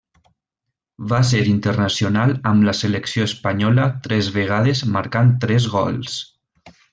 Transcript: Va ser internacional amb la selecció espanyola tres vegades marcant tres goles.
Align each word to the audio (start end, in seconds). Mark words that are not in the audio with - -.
Va 1.09 1.17
ser 1.31 1.41
internacional 1.49 2.33
amb 2.53 2.65
la 2.69 2.73
selecció 2.79 3.27
espanyola 3.33 3.85
tres 4.09 4.31
vegades 4.39 4.83
marcant 4.97 5.31
tres 5.45 5.69
goles. 5.77 6.19